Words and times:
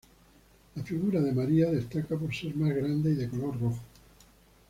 La 0.73 0.81
figura 0.83 1.21
de 1.21 1.31
María 1.31 1.69
destaca 1.69 2.17
por 2.17 2.33
ser 2.33 2.55
más 2.55 2.69
grande 2.73 3.11
y 3.11 3.15
de 3.17 3.29
color 3.29 3.61
rojo. 3.61 3.79